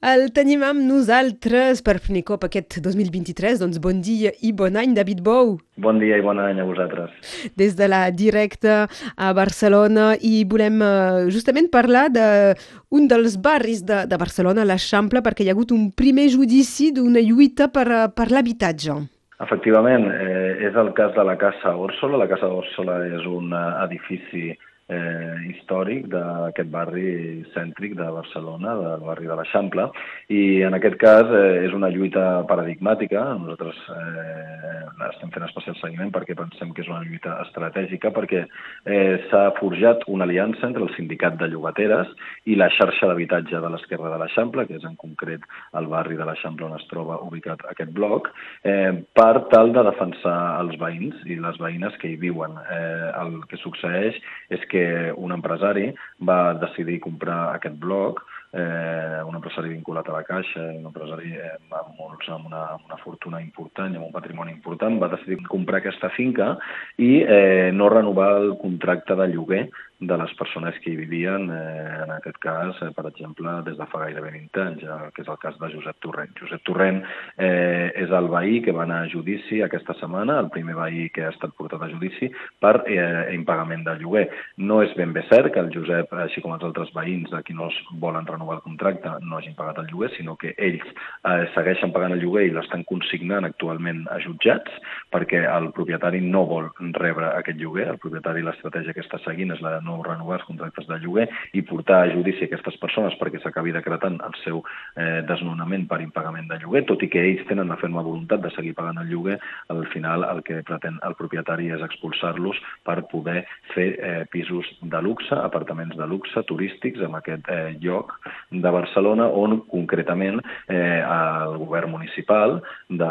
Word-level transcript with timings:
El 0.00 0.30
tenim 0.32 0.62
amb 0.64 0.80
nosaltres 0.80 1.82
per 1.84 1.98
primer 2.00 2.22
cop 2.24 2.46
aquest 2.46 2.78
2023, 2.80 3.58
doncs 3.60 3.76
bon 3.84 3.98
dia 4.00 4.30
i 4.40 4.48
bon 4.56 4.78
any, 4.80 4.94
David 4.96 5.18
Bou. 5.20 5.58
Bon 5.76 5.98
dia 6.00 6.16
i 6.16 6.24
bon 6.24 6.40
any 6.40 6.56
a 6.56 6.64
vosaltres. 6.64 7.12
Des 7.60 7.76
de 7.76 7.84
la 7.84 8.06
directa 8.08 8.86
a 9.12 9.28
Barcelona 9.36 10.14
i 10.24 10.46
volem 10.48 10.80
uh, 10.80 11.28
justament 11.28 11.68
parlar 11.68 12.06
d'un 12.14 13.10
dels 13.12 13.36
barris 13.44 13.84
de, 13.84 14.06
de 14.08 14.20
Barcelona, 14.24 14.64
l'Eixample, 14.64 15.20
perquè 15.20 15.44
hi 15.44 15.52
ha 15.52 15.56
hagut 15.58 15.76
un 15.76 15.90
primer 15.92 16.30
judici 16.32 16.88
d'una 16.96 17.20
lluita 17.20 17.68
per, 17.68 17.84
uh, 17.92 18.08
per 18.08 18.30
l'habitatge. 18.32 18.96
Efectivament, 19.44 20.08
eh, 20.16 20.64
és 20.64 20.80
el 20.80 20.94
cas 20.96 21.12
de 21.12 21.28
la 21.28 21.36
Casa 21.40 21.76
Òrsola. 21.76 22.24
La 22.24 22.28
Casa 22.28 22.48
Òrsola 22.48 23.02
és 23.04 23.28
un 23.28 23.52
edifici 23.84 24.48
eh, 24.90 25.36
històric 25.50 26.08
d'aquest 26.12 26.70
barri 26.72 27.44
cèntric 27.54 27.96
de 27.98 28.08
Barcelona, 28.12 28.74
del 28.80 29.06
barri 29.06 29.30
de 29.30 29.36
l'Eixample, 29.38 29.88
i 30.28 30.62
en 30.66 30.76
aquest 30.76 30.98
cas 31.00 31.30
eh, 31.30 31.64
és 31.66 31.74
una 31.76 31.90
lluita 31.92 32.42
paradigmàtica. 32.50 33.22
Nosaltres 33.40 33.78
eh, 33.96 34.80
estem 35.10 35.32
fent 35.34 35.46
especial 35.46 35.76
seguiment 35.80 36.12
perquè 36.14 36.36
pensem 36.38 36.74
que 36.74 36.84
és 36.84 36.90
una 36.90 37.02
lluita 37.04 37.36
estratègica, 37.46 38.12
perquè 38.14 38.44
eh, 38.44 39.16
s'ha 39.30 39.44
forjat 39.60 40.04
una 40.12 40.26
aliança 40.28 40.66
entre 40.68 40.84
el 40.86 40.92
sindicat 40.96 41.38
de 41.40 41.50
llogateres 41.52 42.10
i 42.50 42.58
la 42.58 42.70
xarxa 42.76 43.08
d'habitatge 43.10 43.62
de 43.62 43.72
l'esquerra 43.72 44.12
de 44.12 44.20
l'Eixample, 44.22 44.66
que 44.68 44.78
és 44.80 44.86
en 44.88 44.96
concret 45.00 45.46
el 45.78 45.88
barri 45.92 46.18
de 46.18 46.26
l'Eixample 46.28 46.68
on 46.68 46.76
es 46.78 46.86
troba 46.90 47.20
ubicat 47.26 47.64
aquest 47.70 47.94
bloc, 47.96 48.30
eh, 48.64 48.92
per 49.16 49.46
tal 49.54 49.72
de 49.76 49.86
defensar 49.86 50.38
els 50.60 50.76
veïns 50.80 51.24
i 51.26 51.38
les 51.40 51.58
veïnes 51.62 51.96
que 52.00 52.10
hi 52.10 52.18
viuen. 52.20 52.56
Eh, 52.70 53.10
el 53.20 53.40
que 53.50 53.60
succeeix 53.60 54.18
és 54.50 54.64
que 54.70 54.79
que 54.80 55.12
un 55.16 55.34
empresari 55.36 55.90
va 56.28 56.54
decidir 56.60 57.00
comprar 57.04 57.40
aquest 57.54 57.76
bloc, 57.82 58.22
eh, 58.52 59.22
un 59.26 59.36
empresari 59.38 59.70
vinculat 59.70 60.08
a 60.08 60.16
la 60.18 60.22
Caixa, 60.26 60.62
un 60.74 60.88
empresari 60.90 61.34
eh, 61.36 61.52
amb, 61.70 61.92
molts, 61.98 62.28
amb, 62.28 62.48
una, 62.50 62.64
amb 62.76 62.88
una 62.88 62.98
fortuna 63.04 63.42
important 63.42 63.94
i 63.94 64.00
amb 64.00 64.08
un 64.08 64.16
patrimoni 64.16 64.54
important, 64.56 64.98
va 65.02 65.12
decidir 65.12 65.40
comprar 65.48 65.80
aquesta 65.80 66.10
finca 66.16 66.56
i 66.98 67.20
eh, 67.22 67.70
no 67.72 67.92
renovar 67.92 68.32
el 68.40 68.56
contracte 68.58 69.16
de 69.18 69.30
lloguer 69.34 69.68
de 70.00 70.16
les 70.16 70.32
persones 70.32 70.78
que 70.80 70.90
hi 70.90 70.96
vivien, 70.96 71.50
eh, 71.52 72.02
en 72.04 72.10
aquest 72.14 72.38
cas, 72.40 72.78
eh, 72.82 72.88
per 72.96 73.04
exemple, 73.06 73.52
des 73.66 73.76
de 73.76 73.86
fa 73.86 74.00
gairebé 74.00 74.30
20 74.32 74.60
anys, 74.62 74.82
eh, 74.82 75.10
que 75.14 75.22
és 75.22 75.28
el 75.28 75.36
cas 75.38 75.58
de 75.60 75.68
Josep 75.74 75.98
Torrent. 76.00 76.32
Josep 76.40 76.64
Torrent 76.64 77.02
eh, 77.36 77.92
és 77.94 78.10
el 78.10 78.30
veí 78.32 78.62
que 78.64 78.72
va 78.72 78.86
anar 78.86 79.02
a 79.04 79.10
judici 79.12 79.60
aquesta 79.60 79.94
setmana, 80.00 80.38
el 80.40 80.48
primer 80.48 80.74
veí 80.78 81.10
que 81.10 81.26
ha 81.26 81.34
estat 81.34 81.52
portat 81.52 81.84
a 81.84 81.90
judici 81.92 82.30
per 82.58 82.80
eh, 82.86 83.34
impagament 83.36 83.84
de 83.84 83.98
lloguer. 84.00 84.30
No 84.56 84.80
és 84.82 84.96
ben 84.96 85.12
bé 85.12 85.26
cert 85.28 85.52
que 85.52 85.60
el 85.60 85.68
Josep, 85.74 86.16
així 86.24 86.40
com 86.40 86.56
els 86.56 86.64
altres 86.64 86.94
veïns 86.96 87.28
de 87.30 87.42
qui 87.44 87.52
no 87.52 87.68
es 87.68 87.76
volen 88.00 88.24
renovar 88.24 88.39
el 88.54 88.62
contracte, 88.64 89.10
no 89.26 89.38
hagin 89.38 89.56
pagat 89.58 89.82
el 89.82 89.88
lloguer, 89.90 90.10
sinó 90.16 90.36
que 90.40 90.54
ells 90.56 90.86
eh, 90.86 91.46
segueixen 91.54 91.92
pagant 91.92 92.14
el 92.16 92.22
lloguer 92.22 92.46
i 92.48 92.54
l'estan 92.54 92.84
consignant 92.88 93.46
actualment 93.48 94.06
a 94.10 94.18
jutjats 94.24 94.72
perquè 95.12 95.42
el 95.50 95.70
propietari 95.76 96.20
no 96.24 96.44
vol 96.48 96.70
rebre 96.96 97.30
aquest 97.34 97.60
lloguer. 97.60 97.88
El 97.92 98.00
propietari 98.02 98.44
l'estratègia 98.46 98.94
que 98.96 99.04
està 99.04 99.20
seguint 99.24 99.52
és 99.54 99.62
la 99.64 99.76
de 99.76 99.82
no 99.86 99.98
renovar 100.06 100.38
els 100.38 100.46
contractes 100.48 100.88
de 100.88 101.00
lloguer 101.02 101.28
i 101.56 101.64
portar 101.66 102.02
a 102.04 102.10
judici 102.14 102.46
aquestes 102.46 102.78
persones 102.82 103.16
perquè 103.20 103.42
s'acabi 103.42 103.74
decretant 103.76 104.20
el 104.26 104.36
seu 104.44 104.62
eh, 104.96 105.20
desnonament 105.28 105.86
per 105.90 106.00
impagament 106.04 106.48
de 106.50 106.60
lloguer, 106.62 106.84
tot 106.88 107.02
i 107.04 107.10
que 107.12 107.22
ells 107.22 107.46
tenen 107.48 107.70
la 107.70 107.78
ferma 107.80 108.04
voluntat 108.06 108.42
de 108.44 108.52
seguir 108.56 108.74
pagant 108.78 109.00
el 109.02 109.10
lloguer, 109.10 109.38
al 109.72 109.84
final 109.94 110.24
el 110.28 110.42
que 110.46 110.62
pretén 110.66 110.98
el 111.06 111.16
propietari 111.18 111.70
és 111.74 111.84
expulsar-los 111.84 112.60
per 112.86 113.00
poder 113.10 113.44
fer 113.74 113.88
eh, 113.98 114.24
pisos 114.32 114.68
de 114.80 115.02
luxe, 115.02 115.34
apartaments 115.36 115.96
de 115.96 116.06
luxe, 116.06 116.44
turístics, 116.48 117.00
en 117.06 117.16
aquest 117.18 117.48
eh, 117.50 117.76
lloc 117.80 118.14
de 118.50 118.70
Barcelona, 118.70 119.28
on 119.28 119.60
concretament 119.70 120.40
eh, 120.68 121.00
el 121.00 121.56
govern 121.60 121.90
municipal 121.90 122.58
de 122.88 123.10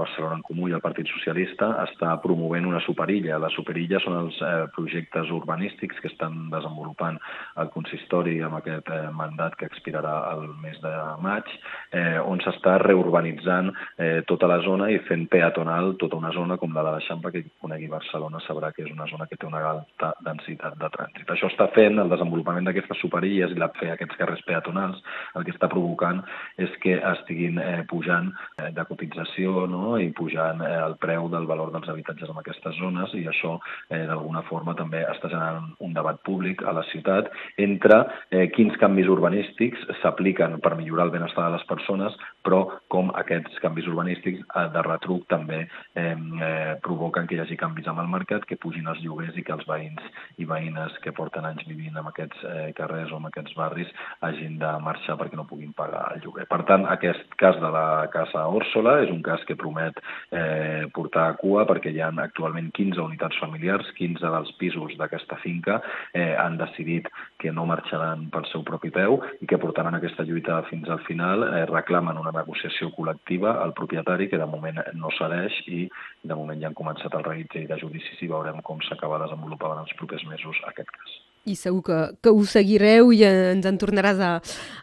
Barcelona 0.00 0.38
en 0.38 0.44
Comú 0.46 0.68
i 0.68 0.76
el 0.76 0.84
Partit 0.84 1.08
Socialista 1.12 1.72
està 1.84 2.14
promovent 2.22 2.66
una 2.68 2.82
superilla. 2.84 3.40
La 3.42 3.50
superilla 3.54 4.00
són 4.02 4.18
els 4.22 4.40
eh, 4.42 4.66
projectes 4.76 5.30
urbanístics 5.34 6.00
que 6.02 6.10
estan 6.12 6.48
desenvolupant 6.52 7.18
el 7.60 7.70
consistori 7.74 8.38
amb 8.44 8.60
aquest 8.60 8.90
eh, 8.92 9.02
mandat 9.14 9.56
que 9.58 9.68
expirarà 9.70 10.16
el 10.34 10.46
mes 10.62 10.78
de 10.82 10.92
maig, 11.22 11.50
eh, 11.92 12.18
on 12.20 12.40
s'està 12.44 12.76
reurbanitzant 12.82 13.72
eh, 13.98 14.22
tota 14.28 14.48
la 14.50 14.60
zona 14.64 14.90
i 14.92 15.00
fent 15.08 15.26
peatonal 15.32 15.94
tota 16.00 16.18
una 16.18 16.32
zona 16.34 16.58
com 16.60 16.74
la 16.74 16.84
de 16.86 16.94
l'Eixample, 16.96 17.32
que 17.32 17.44
conegui 17.62 17.88
Barcelona 17.90 18.40
sabrà 18.46 18.72
que 18.74 18.84
és 18.84 18.92
una 18.92 19.08
zona 19.10 19.26
que 19.30 19.38
té 19.38 19.48
una 19.48 19.62
alta 19.70 20.12
densitat 20.24 20.76
de 20.80 20.90
trànsit. 20.96 21.30
Això 21.32 21.50
està 21.50 21.68
fent 21.74 22.00
el 22.02 22.12
desenvolupament 22.12 22.68
d'aquestes 22.68 23.00
superilles 23.02 23.52
i 23.52 23.60
la 23.60 23.70
fer 23.80 23.92
aquests 23.94 24.18
carrers 24.20 24.35
peatonals, 24.46 25.00
el 25.36 25.46
que 25.46 25.54
està 25.54 25.68
provocant 25.72 26.22
és 26.60 26.72
que 26.82 26.96
estiguin 27.12 27.60
eh, 27.62 27.82
pujant 27.88 28.32
eh, 28.58 28.70
de 28.76 28.84
cotització 28.88 29.66
no? 29.70 29.96
i 30.02 30.10
pujant 30.16 30.62
eh, 30.64 30.72
el 30.84 30.96
preu 31.02 31.30
del 31.32 31.48
valor 31.48 31.72
dels 31.74 31.88
habitatges 31.92 32.30
en 32.32 32.40
aquestes 32.40 32.76
zones 32.80 33.14
i 33.16 33.24
això 33.30 33.56
eh, 33.90 34.04
d'alguna 34.08 34.44
forma 34.50 34.76
també 34.78 35.04
està 35.08 35.30
generant 35.32 35.72
un 35.84 35.94
debat 35.96 36.20
públic 36.26 36.62
a 36.66 36.74
la 36.76 36.84
ciutat 36.90 37.30
entre 37.62 38.02
eh, 38.30 38.46
quins 38.54 38.76
canvis 38.80 39.10
urbanístics 39.12 39.86
s'apliquen 40.02 40.58
per 40.64 40.74
millorar 40.78 41.08
el 41.08 41.14
benestar 41.14 41.46
de 41.46 41.56
les 41.56 41.66
persones, 41.68 42.16
però 42.46 42.62
com 42.92 43.10
aquests 43.18 43.60
canvis 43.64 43.88
urbanístics 43.90 44.42
eh, 44.44 44.66
de 44.74 44.84
retruc 44.86 45.26
també 45.32 45.62
eh, 45.64 46.14
eh, 46.14 46.74
provoquen 46.84 47.28
que 47.28 47.36
hi 47.36 47.42
hagi 47.44 47.58
canvis 47.60 47.88
amb 47.90 48.02
el 48.04 48.10
mercat, 48.12 48.44
que 48.48 48.58
pugin 48.60 48.88
els 48.90 49.02
lloguers 49.04 49.36
i 49.36 49.44
que 49.46 49.54
els 49.56 49.66
veïns 49.68 50.02
i 50.42 50.48
veïnes 50.48 50.96
que 51.04 51.14
porten 51.16 51.46
anys 51.48 51.66
vivint 51.68 51.96
en 51.96 52.10
aquests 52.10 52.44
eh, 52.44 52.70
carrers 52.78 53.12
o 53.12 53.20
en 53.20 53.28
aquests 53.30 53.56
barris 53.58 53.92
hagin 54.26 54.58
de 54.60 54.70
marxar 54.84 55.16
perquè 55.20 55.38
no 55.38 55.46
puguin 55.48 55.72
pagar 55.76 56.04
el 56.14 56.22
lloguer. 56.24 56.46
Per 56.50 56.62
tant, 56.68 56.86
aquest 56.90 57.34
cas 57.40 57.58
de 57.62 57.70
la 57.72 58.06
Casa 58.12 58.44
Òrsola 58.46 58.98
és 59.04 59.12
un 59.12 59.22
cas 59.26 59.42
que 59.48 59.56
promet 59.58 59.98
eh, 60.30 60.86
portar 60.94 61.28
a 61.30 61.36
cua 61.40 61.66
perquè 61.68 61.92
hi 61.92 62.02
ha 62.02 62.10
actualment 62.24 62.70
15 62.76 63.02
unitats 63.04 63.38
familiars, 63.42 63.90
15 63.98 64.32
dels 64.36 64.52
pisos 64.60 64.96
d'aquesta 65.00 65.38
finca 65.42 65.80
eh, 66.12 66.34
han 66.36 66.58
decidit 66.60 67.08
que 67.40 67.52
no 67.52 67.66
marxaran 67.68 68.28
pel 68.32 68.48
seu 68.52 68.64
propi 68.66 68.90
peu 68.94 69.20
i 69.40 69.48
que 69.50 69.60
portaran 69.62 69.98
aquesta 69.98 70.26
lluita 70.26 70.62
fins 70.70 70.90
al 70.90 71.02
final, 71.08 71.46
eh, 71.46 71.64
reclamen 71.70 72.20
una 72.20 72.34
negociació 72.34 72.90
col·lectiva 72.96 73.56
al 73.62 73.74
propietari 73.78 74.30
que 74.32 74.40
de 74.40 74.50
moment 74.50 74.82
no 74.94 75.12
cedeix 75.18 75.62
i 75.66 75.86
de 76.22 76.34
moment 76.34 76.60
ja 76.60 76.70
han 76.70 76.78
començat 76.78 77.14
el 77.14 77.26
reguitzell 77.26 77.70
de 77.70 77.80
judicis 77.80 78.22
i 78.22 78.32
veurem 78.32 78.62
com 78.66 78.82
s'acaba 78.88 79.22
desenvolupant 79.24 79.76
en 79.76 79.86
els 79.86 79.96
propers 80.00 80.26
mesos 80.30 80.62
aquest 80.72 80.92
cas 80.98 81.16
i 81.46 81.56
segur 81.58 81.82
que, 81.86 82.00
que 82.22 82.32
ho 82.34 82.44
seguireu 82.48 83.12
i 83.14 83.22
ens 83.28 83.66
en 83.68 83.78
tornaràs 83.80 84.20
a, 84.22 84.32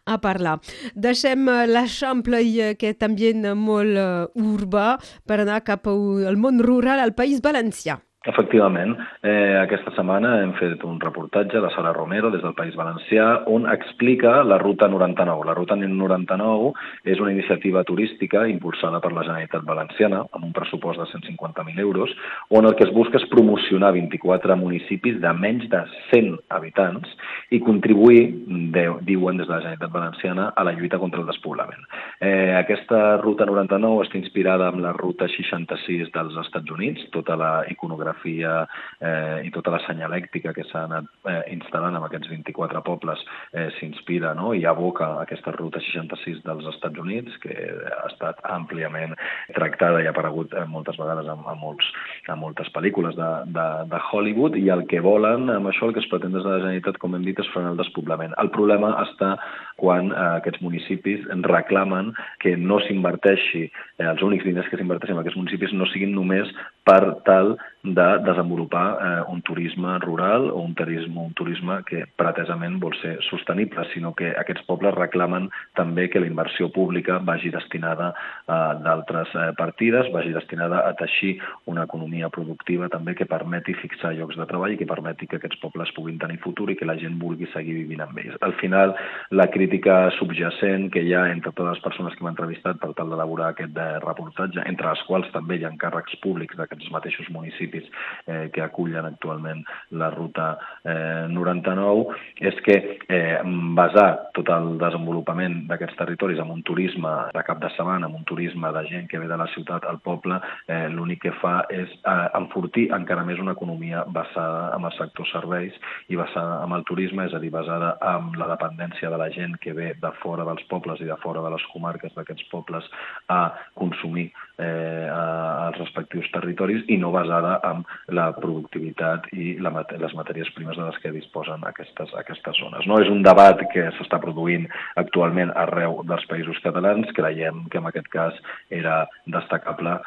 a 0.06 0.18
parlar. 0.24 0.57
Deixem 0.96 1.47
eh, 1.51 1.59
l'Eixample 1.69 2.41
i 2.44 2.56
aquest 2.72 3.03
ambient 3.06 3.46
molt 3.59 4.00
uh, 4.00 4.31
urbà 4.40 4.96
per 5.28 5.41
anar 5.44 5.62
cap 5.68 5.88
al 5.91 6.40
món 6.40 6.63
rural 6.63 7.03
al 7.03 7.16
País 7.18 7.44
Valencià. 7.44 8.00
Efectivament. 8.24 8.96
Eh, 9.20 9.58
aquesta 9.60 9.92
setmana 9.98 10.38
hem 10.40 10.54
fet 10.56 10.84
un 10.88 10.96
reportatge 11.02 11.60
de 11.60 11.70
Sara 11.74 11.92
Romero 11.92 12.30
des 12.32 12.40
del 12.40 12.54
País 12.56 12.76
Valencià 12.80 13.26
on 13.52 13.66
explica 13.68 14.38
la 14.48 14.56
Ruta 14.62 14.88
99. 14.88 15.44
La 15.44 15.56
Ruta 15.58 15.76
99 15.76 16.72
és 17.04 17.20
una 17.20 17.34
iniciativa 17.34 17.84
turística 17.84 18.46
impulsada 18.48 19.02
per 19.04 19.12
la 19.12 19.26
Generalitat 19.28 19.66
Valenciana 19.68 20.22
amb 20.32 20.48
un 20.48 20.54
pressupost 20.56 21.02
de 21.02 21.08
150.000 21.12 21.84
euros 21.84 22.14
on 22.48 22.66
el 22.66 22.78
que 22.80 22.86
es 22.88 22.94
busca 22.96 23.20
és 23.20 23.28
promocionar 23.28 23.92
24 23.92 24.56
municipis 24.56 25.20
de 25.20 25.36
menys 25.36 25.68
de 25.68 25.84
100 26.14 26.40
habitants 26.56 27.12
i 27.52 27.60
contribuir, 27.60 28.24
de, 28.72 28.88
diuen 29.04 29.36
des 29.36 29.50
de 29.50 29.54
la 29.54 29.60
Generalitat 29.66 29.92
Valenciana, 29.92 30.48
a 30.56 30.64
la 30.64 30.72
lluita 30.72 30.98
contra 30.98 31.20
el 31.20 31.28
despoblament. 31.28 31.84
Eh, 32.22 32.56
aquesta 32.56 33.18
Ruta 33.20 33.44
99 33.46 34.08
està 34.08 34.18
inspirada 34.18 34.72
en 34.72 34.80
la 34.81 34.96
Ruta 34.96 35.28
66 35.28 36.08
dels 36.16 36.40
Estats 36.48 36.72
Units, 36.72 37.04
tota 37.12 37.36
la 37.36 37.54
iconografia 37.68 38.12
fotografia 38.13 38.68
eh, 39.00 39.45
i 39.45 39.51
tota 39.51 39.71
la 39.71 39.80
senyalèctica 39.86 40.54
que 40.54 40.63
s'ha 40.69 40.86
anat 40.86 41.06
eh, 41.27 41.42
instal·lant 41.54 41.98
en 41.98 42.06
aquests 42.06 42.30
24 42.30 42.81
pobles 42.86 43.19
eh, 43.54 43.69
s'inspira 43.80 44.33
no? 44.33 44.54
i 44.54 44.65
aboca 44.65 45.19
aquesta 45.21 45.51
ruta 45.51 45.80
66 45.80 46.44
dels 46.45 46.65
Estats 46.74 47.00
Units, 47.00 47.38
que 47.42 47.54
ha 47.54 48.07
estat 48.07 48.39
àmpliament 48.44 49.15
tractada 49.56 50.01
i 50.01 50.07
ha 50.07 50.13
aparegut 50.13 50.54
eh, 50.54 50.65
moltes 50.65 50.98
vegades 50.98 51.27
en, 51.27 51.44
en, 51.44 51.60
molts, 51.60 51.89
en 52.30 52.40
moltes 52.40 52.70
pel·lícules 52.75 53.16
de, 53.18 53.30
de, 53.56 53.68
de 53.92 54.02
Hollywood, 54.12 54.56
i 54.60 54.70
el 54.74 54.86
que 54.90 55.02
volen 55.04 55.50
amb 55.52 55.72
això, 55.72 55.90
el 55.90 55.96
que 55.96 56.04
es 56.04 56.10
pretén 56.12 56.36
des 56.36 56.46
de 56.46 56.50
la 56.50 56.62
Generalitat, 56.62 57.00
com 57.02 57.16
hem 57.18 57.25
dit, 57.28 57.40
és 57.40 57.52
frenar 57.54 57.74
el 57.74 57.81
despoblament. 57.81 58.36
El 58.42 58.52
problema 58.56 58.94
està 59.04 59.36
quan 59.80 60.12
eh, 60.12 60.22
aquests 60.40 60.62
municipis 60.64 61.25
reclamen 61.48 62.14
que 62.44 62.56
no 62.58 62.80
s'inverteixi, 62.86 63.66
eh, 63.68 64.08
els 64.08 64.24
únics 64.25 64.48
diners 64.48 64.70
que 64.72 64.80
s'inverteixen 64.80 65.18
en 65.18 65.24
aquests 65.24 65.40
municipis 65.40 65.75
no 65.75 65.90
siguin 65.92 66.14
només 66.16 66.52
per 66.88 67.02
tal 67.28 67.56
de 67.84 68.08
desenvolupar 68.24 68.86
eh, 68.94 69.24
un 69.34 69.42
turisme 69.42 69.98
rural 70.00 70.50
o 70.52 70.62
un 70.62 70.76
turisme, 70.76 71.19
un 71.19 71.34
turisme 71.36 71.81
que 71.90 72.06
pretesament 72.19 72.80
vol 72.80 72.96
ser 73.02 73.18
sostenible, 73.28 73.84
sinó 73.92 74.14
que 74.16 74.31
aquests 74.40 74.64
pobles 74.69 74.96
reclamen 74.96 75.50
també 75.76 76.08
que 76.10 76.22
la 76.24 76.30
inversió 76.30 76.69
pública 76.72 77.19
vagi 77.19 77.52
destinada 77.52 78.14
a 78.48 78.60
d'altres 78.80 79.36
eh, 79.36 79.52
partides, 79.60 80.12
vagi 80.16 80.31
destinada 80.36 80.86
a 80.88 80.94
teixir 81.00 81.36
una 81.68 81.84
economia 81.84 82.12
productiva 82.33 82.89
també 82.89 83.15
que 83.15 83.25
permeti 83.30 83.74
fixar 83.80 84.13
llocs 84.13 84.38
de 84.38 84.45
treball 84.50 84.74
i 84.74 84.77
que 84.77 84.89
permeti 84.89 85.27
que 85.27 85.39
aquests 85.39 85.60
pobles 85.62 85.92
puguin 85.95 86.19
tenir 86.21 86.39
futur 86.44 86.69
i 86.71 86.75
que 86.75 86.86
la 86.86 86.98
gent 87.00 87.18
vulgui 87.21 87.48
seguir 87.54 87.75
vivint 87.81 88.04
amb 88.06 88.18
ells. 88.19 88.38
Al 88.42 88.54
final, 88.62 88.94
la 89.31 89.48
crítica 89.54 90.12
subjacent 90.19 90.89
que 90.94 91.04
hi 91.04 91.13
ha 91.13 91.25
entre 91.31 91.51
totes 91.51 91.77
les 91.77 91.83
persones 91.83 92.15
que 92.15 92.24
m'han 92.24 92.36
entrevistat 92.36 92.80
per 92.81 92.92
tal 92.98 93.10
d'elaborar 93.10 93.51
aquest 93.54 93.77
eh, 93.77 94.00
reportatge, 94.04 94.63
entre 94.69 94.92
les 94.92 95.04
quals 95.07 95.31
també 95.33 95.57
hi 95.57 95.65
ha 95.65 95.74
càrrecs 95.80 96.18
públics 96.24 96.57
d'aquests 96.60 96.92
mateixos 96.94 97.30
municipis 97.33 97.89
eh, 98.27 98.50
que 98.54 98.63
acullen 98.63 99.06
actualment 99.09 99.63
la 99.92 100.09
ruta 100.13 100.54
eh, 100.83 101.25
99, 101.30 102.18
és 102.50 102.59
que 102.66 102.77
eh, 103.07 103.39
basar 103.77 104.09
tot 104.38 104.50
el 104.54 104.77
desenvolupament 104.81 105.63
d'aquests 105.69 105.98
territoris 106.00 106.42
en 106.44 106.51
un 106.54 106.63
turisme 106.68 107.13
de 107.33 107.45
cap 107.48 107.62
de 107.63 107.71
setmana, 107.77 108.09
en 108.09 108.18
un 108.19 108.25
turisme 108.30 108.71
de 108.74 108.86
gent 108.89 109.09
que 109.09 109.19
ve 109.21 109.30
de 109.30 109.38
la 109.39 109.50
ciutat 109.54 109.86
al 109.89 110.00
poble, 110.04 110.39
eh, 110.68 110.88
l'únic 110.89 111.24
que 111.24 111.33
fa 111.39 111.63
és 111.71 111.92
eh, 112.06 112.28
enfortir 112.40 112.90
encara 112.96 113.26
més 113.28 113.40
una 113.40 113.56
economia 113.58 114.04
basada 114.08 114.72
en 114.76 114.86
el 114.86 114.96
sector 114.98 115.28
serveis 115.32 115.76
i 116.10 116.20
basada 116.20 116.62
en 116.66 116.76
el 116.76 116.86
turisme, 116.90 117.28
és 117.28 117.34
a 117.34 117.42
dir, 117.42 117.52
basada 117.54 117.96
en 118.14 118.34
la 118.40 118.50
dependència 118.52 119.10
de 119.10 119.20
la 119.20 119.30
gent 119.34 119.58
que 119.64 119.74
ve 119.74 119.94
de 120.02 120.14
fora 120.22 120.46
dels 120.48 120.64
pobles 120.72 121.02
i 121.02 121.10
de 121.10 121.18
fora 121.24 121.44
de 121.44 121.54
les 121.56 121.68
comarques 121.74 122.14
d'aquests 122.16 122.50
pobles 122.52 122.90
a 123.30 123.42
consumir 123.80 124.30
eh, 124.58 125.08
als 125.10 125.78
respectius 125.80 126.30
territoris 126.34 126.84
i 126.88 126.98
no 127.02 127.12
basada 127.12 127.60
en 127.70 127.84
la 128.16 128.30
productivitat 128.38 129.30
i 129.34 129.56
la, 129.64 129.72
les 130.00 130.16
matèries 130.18 130.52
primes 130.58 130.78
de 130.78 130.86
les 130.86 131.00
que 131.02 131.14
disposen 131.16 131.64
aquestes, 131.68 132.14
aquestes 132.20 132.60
zones. 132.60 132.88
No 132.90 133.00
és 133.02 133.10
un 133.12 133.24
debat 133.26 133.60
que 133.74 133.90
s'està 133.98 134.20
produint 134.22 134.68
actualment 135.00 135.54
arreu 135.66 136.02
dels 136.10 136.26
països 136.30 136.60
catalans. 136.66 137.10
Creiem 137.18 137.66
que 137.72 137.82
en 137.82 137.90
aquest 137.90 138.10
cas 138.14 138.38
era 138.70 139.04
destacable 139.26 140.00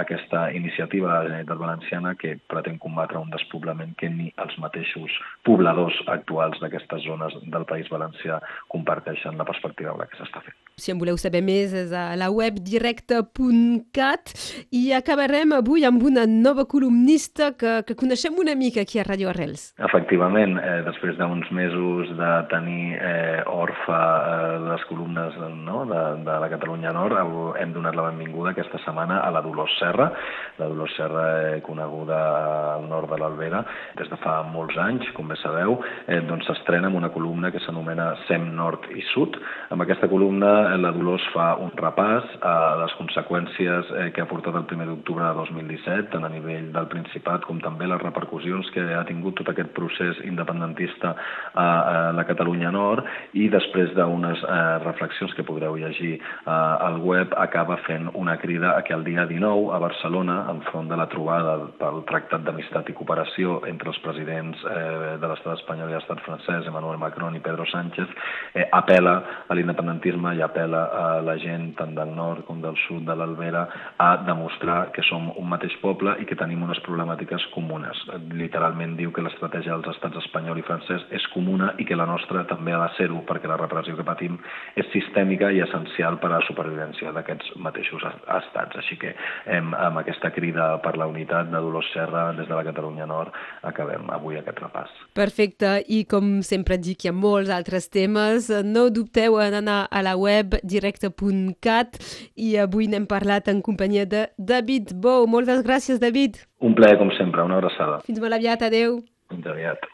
aquesta 0.00 0.48
iniciativa 0.52 1.08
de 1.08 1.14
la 1.14 1.22
Generalitat 1.28 1.58
Valenciana 1.58 2.14
que 2.20 2.36
pretén 2.50 2.78
combatre 2.82 3.18
un 3.18 3.30
despoblament 3.32 3.94
que 4.00 4.10
ni 4.10 4.30
els 4.42 4.56
mateixos 4.62 5.14
pobladors 5.46 5.96
actuals 6.12 6.60
d'aquestes 6.62 7.04
zones 7.06 7.36
del 7.44 7.66
País 7.68 7.90
Valencià 7.92 8.40
comparteixen 8.72 9.38
la 9.38 9.46
perspectiva 9.48 9.92
amb 9.92 10.04
la 10.04 10.08
que 10.10 10.20
s'està 10.20 10.42
fent. 10.44 10.56
Si 10.76 10.90
en 10.90 10.98
voleu 10.98 11.16
saber 11.20 11.42
més 11.46 11.74
és 11.76 11.92
a 11.94 12.16
la 12.18 12.30
web 12.34 12.58
directe.cat 12.66 14.32
i 14.74 14.82
acabarem 14.96 15.54
avui 15.54 15.84
amb 15.86 16.02
una 16.02 16.24
nova 16.26 16.64
columnista 16.66 17.52
que, 17.58 17.76
que 17.86 17.94
coneixem 17.94 18.34
una 18.42 18.56
mica 18.58 18.82
aquí 18.82 18.98
a 18.98 19.06
Radio 19.06 19.30
Arrels. 19.30 19.68
Efectivament, 19.78 20.58
eh, 20.58 20.80
després 20.88 21.16
d'uns 21.20 21.50
mesos 21.54 22.10
de 22.18 22.32
tenir 22.50 22.98
eh, 22.98 23.40
orfa 23.50 24.00
eh, 24.18 24.58
les 24.66 24.84
columnes 24.90 25.38
no, 25.62 25.84
de, 25.90 26.02
de 26.26 26.38
la 26.42 26.50
Catalunya 26.50 26.92
Nord, 26.96 27.16
hem 27.60 27.72
donat 27.72 27.94
la 27.94 28.08
benvinguda 28.10 28.50
aquesta 28.52 28.82
setmana 28.84 29.22
a 29.22 29.30
la 29.34 29.40
Dolors 29.44 29.63
Serra. 29.78 30.12
La 30.58 30.66
Dolors 30.66 30.94
Serra, 30.96 31.54
eh, 31.54 31.62
coneguda 31.62 32.74
al 32.74 32.88
nord 32.94 33.10
de 33.10 33.18
l'Albera 33.20 33.64
des 33.98 34.10
de 34.10 34.18
fa 34.22 34.40
molts 34.54 34.78
anys, 34.80 35.10
com 35.16 35.28
bé 35.30 35.36
sabeu, 35.42 35.76
eh, 36.06 36.20
doncs 36.28 36.46
s'estrena 36.48 36.88
amb 36.90 36.98
una 37.00 37.10
columna 37.14 37.50
que 37.50 37.62
s'anomena 37.64 38.12
SEM 38.28 38.50
Nord 38.56 38.88
i 38.94 39.02
Sud. 39.12 39.36
Amb 39.74 39.82
aquesta 39.82 40.08
columna 40.08 40.76
la 40.80 40.92
Dolors 40.94 41.26
fa 41.34 41.54
un 41.60 41.72
repàs 41.78 42.36
a 42.42 42.54
les 42.82 42.94
conseqüències 43.00 43.90
eh, 43.98 44.08
que 44.14 44.22
ha 44.22 44.30
portat 44.30 44.56
el 44.58 44.66
1 44.68 44.86
d'octubre 44.90 45.24
de 45.24 45.34
2017, 45.40 46.10
tant 46.14 46.26
a 46.26 46.32
nivell 46.32 46.70
del 46.74 46.88
Principat 46.92 47.46
com 47.48 47.60
també 47.64 47.88
les 47.90 48.02
repercussions 48.02 48.70
que 48.74 48.84
ha 48.94 49.04
tingut 49.08 49.38
tot 49.40 49.50
aquest 49.50 49.72
procés 49.76 50.20
independentista 50.24 51.14
a, 51.14 51.64
a 51.64 51.96
la 52.16 52.26
Catalunya 52.28 52.70
Nord 52.74 53.06
i 53.34 53.48
després 53.52 53.94
d'unes 53.96 54.44
eh, 54.44 54.60
reflexions 54.84 55.34
que 55.34 55.46
podreu 55.46 55.76
llegir 55.80 56.14
eh, 56.18 56.50
al 56.50 57.00
web 57.02 57.34
acaba 57.40 57.78
fent 57.88 58.10
una 58.14 58.36
crida 58.38 58.74
a 58.76 58.82
que 58.86 58.94
el 58.94 59.04
dia 59.04 59.26
19 59.26 59.72
a 59.74 59.80
Barcelona, 59.82 60.44
enfront 60.52 60.90
de 60.90 60.98
la 61.00 61.08
trobada 61.10 61.56
pel 61.80 62.02
Tractat 62.08 62.44
d'Amistat 62.46 62.83
i 62.88 62.96
Cooperació 62.96 63.60
entre 63.68 63.90
els 63.92 64.00
presidents 64.04 64.60
eh, 64.68 65.16
de 65.20 65.30
l'estat 65.30 65.58
espanyol 65.58 65.90
i 65.92 65.96
l'estat 65.96 66.22
francès, 66.26 66.68
Emmanuel 66.70 67.00
Macron 67.02 67.36
i 67.36 67.42
Pedro 67.44 67.66
Sánchez, 67.70 68.10
eh, 68.54 68.66
apela 68.72 69.14
a 69.48 69.56
l'independentisme 69.56 70.34
i 70.36 70.42
apela 70.44 70.84
a 70.92 71.04
la 71.24 71.36
gent 71.42 71.72
tant 71.78 71.94
del 71.96 72.14
nord 72.14 72.44
com 72.48 72.60
del 72.62 72.76
sud 72.86 73.04
de 73.08 73.16
l'Albera 73.16 73.66
a 73.98 74.10
demostrar 74.26 74.90
que 74.94 75.04
som 75.06 75.30
un 75.34 75.48
mateix 75.50 75.76
poble 75.82 76.16
i 76.20 76.28
que 76.28 76.38
tenim 76.38 76.62
unes 76.66 76.80
problemàtiques 76.86 77.48
comunes. 77.54 78.00
Literalment 78.34 78.96
diu 78.98 79.12
que 79.12 79.24
l'estratègia 79.24 79.76
dels 79.76 79.94
estats 79.94 80.20
espanyol 80.24 80.60
i 80.60 80.66
francès 80.66 81.06
és 81.14 81.26
comuna 81.34 81.72
i 81.78 81.86
que 81.88 81.98
la 81.98 82.08
nostra 82.08 82.44
també 82.50 82.74
ha 82.74 82.82
de 82.84 82.90
ser-ho 82.98 83.22
perquè 83.28 83.50
la 83.50 83.58
repressió 83.60 83.96
que 83.96 84.06
patim 84.06 84.38
és 84.76 84.88
sistèmica 84.92 85.50
i 85.52 85.62
essencial 85.64 86.18
per 86.22 86.30
a 86.30 86.36
la 86.36 86.46
supervivència 86.48 87.12
d'aquests 87.14 87.54
mateixos 87.64 88.04
estats. 88.04 88.76
Així 88.80 88.98
que 89.00 89.14
hem, 89.46 89.72
amb 89.74 90.02
aquesta 90.02 90.30
crida 90.34 90.74
per 90.84 90.96
la 91.00 91.08
unitat 91.10 91.50
de 91.52 91.62
Dolors 91.62 91.90
Serra 91.94 92.30
des 92.36 92.48
de 92.48 92.54
la 92.54 92.64
Catalunya 92.74 93.08
Nord 93.08 93.32
acabem 93.62 94.10
avui 94.12 94.42
aquest 94.42 94.60
repàs. 94.60 94.92
Perfecte, 95.16 95.78
i 95.88 96.04
com 96.10 96.42
sempre 96.44 96.76
dic, 96.76 97.06
hi 97.06 97.12
ha 97.12 97.16
molts 97.16 97.54
altres 97.54 97.88
temes. 97.88 98.50
No 98.66 98.90
dubteu 98.92 99.38
en 99.40 99.62
anar 99.62 99.84
a 99.88 100.02
la 100.04 100.18
web 100.18 100.34
web 100.34 100.58
directe.cat 100.62 101.98
i 102.36 102.54
avui 102.60 102.88
n'hem 102.90 103.06
parlat 103.10 103.48
en 103.52 103.62
companyia 103.64 104.06
de 104.06 104.26
David 104.38 104.94
Bou. 104.94 105.28
Moltes 105.30 105.64
gràcies, 105.66 106.00
David. 106.02 106.40
Un 106.64 106.74
plaer, 106.74 106.98
com 106.98 107.12
sempre, 107.18 107.44
una 107.44 107.58
abraçada. 107.60 108.00
Fins 108.06 108.20
molt 108.22 108.38
aviat, 108.38 108.64
adeu. 108.70 109.00
Fins 109.32 109.46
aviat. 109.46 109.88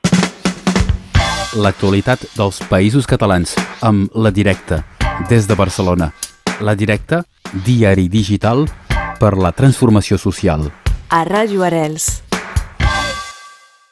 L'actualitat 1.59 2.29
dels 2.37 2.61
països 2.71 3.09
catalans 3.11 3.57
amb 3.83 4.15
La 4.15 4.31
Directa, 4.31 4.85
des 5.29 5.49
de 5.51 5.59
Barcelona. 5.59 6.13
La 6.63 6.77
Directa, 6.79 7.25
diari 7.67 8.07
digital 8.09 8.69
per 9.19 9.35
la 9.37 9.51
transformació 9.53 10.19
social. 10.19 10.71
A 11.11 11.25
Ràdio 11.27 11.67
Arels. 11.67 12.30